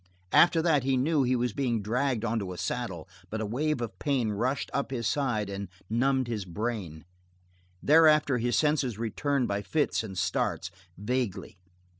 [0.31, 3.99] After that he knew he was being dragged onto a saddle, but a wave of
[3.99, 7.05] pain rushed up his side and numbed his brain.
[7.83, 11.59] Thereafter his senses returned by fits and starts, vaguely.